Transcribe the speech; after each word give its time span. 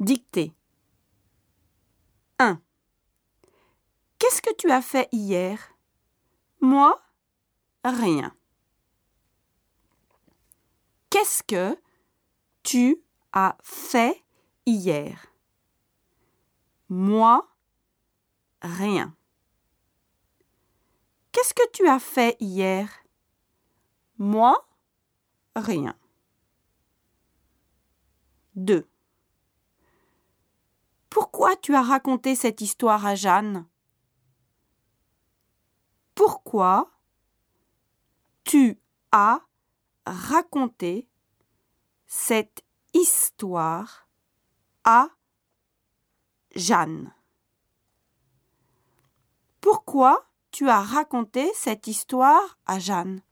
Dictée. 0.00 0.54
1. 2.38 2.58
Qu'est-ce 4.18 4.40
que 4.40 4.54
tu 4.54 4.70
as 4.70 4.80
fait 4.80 5.10
hier? 5.12 5.76
Moi? 6.62 6.98
Rien. 7.84 8.34
Qu'est-ce 11.10 11.42
que 11.42 11.78
tu 12.62 13.04
as 13.34 13.58
fait 13.62 14.24
hier? 14.64 15.26
Moi? 16.88 17.46
Rien. 18.62 19.14
Qu'est-ce 21.30 21.52
que 21.52 21.70
tu 21.72 21.86
as 21.86 22.00
fait 22.00 22.38
hier? 22.40 22.88
Moi? 24.16 24.66
Rien. 25.54 25.94
2. 28.54 28.89
Pourquoi 31.40 31.56
tu 31.56 31.74
as 31.74 31.80
raconté 31.80 32.34
cette 32.34 32.60
histoire 32.60 33.06
à 33.06 33.14
Jeanne? 33.14 33.66
Pourquoi 36.14 36.90
tu 38.44 38.78
as 39.10 39.40
raconté 40.04 41.08
cette 42.06 42.62
histoire 42.92 44.06
à 44.84 45.08
Jeanne? 46.54 47.10
Pourquoi 49.62 50.28
tu 50.50 50.68
as 50.68 50.82
raconté 50.82 51.50
cette 51.54 51.86
histoire 51.86 52.58
à 52.66 52.78
Jeanne? 52.78 53.22